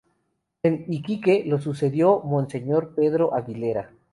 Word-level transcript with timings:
En 0.63 0.91
Iquique, 0.91 1.43
lo 1.45 1.61
sucedió 1.61 2.21
Monseñor 2.23 2.95
Pedro 2.95 3.35
Aguilera. 3.35 3.91